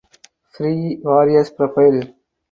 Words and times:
Frei 0.53 0.97
Warriors 1.03 1.51
profile 1.55 2.01